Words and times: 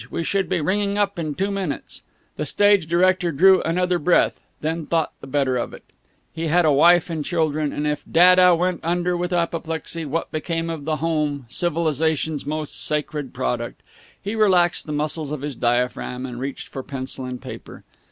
We 0.09 0.23
should 0.23 0.49
be 0.49 0.61
ringing 0.61 0.97
up 0.97 1.19
in 1.19 1.35
two 1.35 1.51
minutes." 1.51 2.01
The 2.35 2.47
stage 2.47 2.87
director 2.87 3.31
drew 3.31 3.61
another 3.61 3.99
breath, 3.99 4.41
then 4.59 4.87
thought 4.87 5.13
better 5.21 5.57
of 5.57 5.75
it. 5.75 5.83
He 6.33 6.47
had 6.47 6.65
a 6.65 6.71
wife 6.73 7.11
and 7.11 7.23
children, 7.23 7.71
and, 7.71 7.85
if 7.85 8.03
dadda 8.11 8.55
went 8.55 8.79
under 8.81 9.15
with 9.15 9.31
apoplexy, 9.31 10.05
what 10.05 10.31
became 10.31 10.71
of 10.71 10.85
the 10.85 10.95
home, 10.95 11.45
civilization's 11.49 12.47
most 12.47 12.83
sacred 12.83 13.31
product? 13.31 13.83
He 14.19 14.33
relaxed 14.33 14.87
the 14.87 14.91
muscles 14.91 15.31
of 15.31 15.41
his 15.41 15.55
diaphragm, 15.55 16.25
and 16.25 16.39
reached 16.39 16.67
for 16.69 16.81
pencil 16.81 17.25
and 17.25 17.39
paper. 17.39 17.83